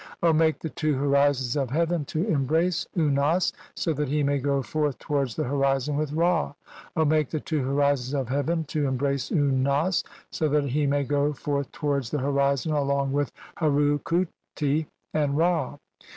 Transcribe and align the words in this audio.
make 0.33 0.57
the 0.57 0.69
two 0.69 0.95
horizons 0.95 1.55
of 1.55 1.69
heaven 1.69 2.03
to 2.03 2.27
em 2.27 2.45
"brace 2.47 2.87
Unas 2.97 3.53
so 3.75 3.93
that 3.93 4.07
he 4.07 4.23
may 4.23 4.39
go 4.39 4.63
forth 4.63 4.97
towards 4.97 5.35
the 5.35 5.47
hori 5.47 5.79
"zon 5.79 5.95
with 5.95 6.11
Ra. 6.11 6.55
O 6.95 7.05
make 7.05 7.29
the 7.29 7.39
two 7.39 7.63
horizons 7.63 8.15
of 8.15 8.27
heaven 8.27 8.63
to 8.63 8.87
"embrace 8.87 9.29
Unas 9.31 10.03
so 10.31 10.49
that 10.49 10.63
he 10.63 10.87
may 10.87 11.03
go 11.03 11.33
forth 11.33 11.71
towards 11.71 12.09
the 12.09 12.17
"horizon 12.17 12.71
along 12.71 13.11
with 13.13 13.31
Heru 13.57 13.99
khuti 13.99 14.87
and 15.13 15.37
Ra. 15.37 15.77